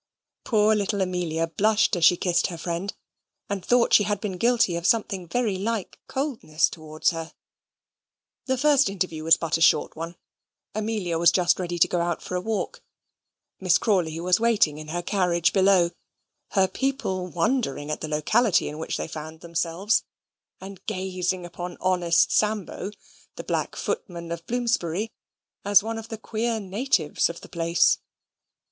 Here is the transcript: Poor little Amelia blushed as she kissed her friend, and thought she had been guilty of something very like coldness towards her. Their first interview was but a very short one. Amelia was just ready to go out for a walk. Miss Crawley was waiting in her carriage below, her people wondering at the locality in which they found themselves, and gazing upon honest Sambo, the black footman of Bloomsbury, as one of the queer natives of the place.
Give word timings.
Poor 0.43 0.73
little 0.73 0.99
Amelia 0.99 1.45
blushed 1.45 1.95
as 1.95 2.03
she 2.05 2.17
kissed 2.17 2.47
her 2.47 2.57
friend, 2.57 2.95
and 3.47 3.63
thought 3.63 3.93
she 3.93 4.01
had 4.05 4.19
been 4.19 4.39
guilty 4.39 4.75
of 4.75 4.87
something 4.87 5.27
very 5.27 5.59
like 5.59 5.99
coldness 6.07 6.69
towards 6.71 7.11
her. 7.11 7.33
Their 8.47 8.57
first 8.57 8.89
interview 8.89 9.23
was 9.23 9.37
but 9.37 9.57
a 9.57 9.61
very 9.61 9.65
short 9.65 9.95
one. 9.95 10.15
Amelia 10.73 11.19
was 11.19 11.31
just 11.31 11.59
ready 11.59 11.77
to 11.77 11.87
go 11.87 12.01
out 12.01 12.23
for 12.23 12.33
a 12.35 12.41
walk. 12.41 12.81
Miss 13.59 13.77
Crawley 13.77 14.19
was 14.19 14.39
waiting 14.39 14.79
in 14.79 14.87
her 14.87 15.03
carriage 15.03 15.53
below, 15.53 15.91
her 16.53 16.67
people 16.67 17.27
wondering 17.27 17.91
at 17.91 18.01
the 18.01 18.07
locality 18.07 18.67
in 18.67 18.79
which 18.79 18.97
they 18.97 19.07
found 19.07 19.41
themselves, 19.41 20.03
and 20.59 20.83
gazing 20.87 21.45
upon 21.45 21.77
honest 21.79 22.31
Sambo, 22.31 22.89
the 23.35 23.43
black 23.43 23.75
footman 23.75 24.31
of 24.31 24.47
Bloomsbury, 24.47 25.11
as 25.63 25.83
one 25.83 25.99
of 25.99 26.07
the 26.07 26.17
queer 26.17 26.59
natives 26.59 27.29
of 27.29 27.41
the 27.41 27.47
place. 27.49 27.99